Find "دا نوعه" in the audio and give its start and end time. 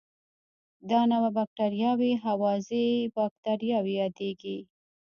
0.89-1.29